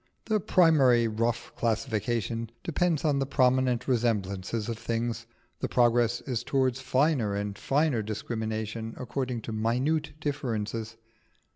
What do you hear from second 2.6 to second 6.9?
depends on the prominent resemblances of things: the progress is towards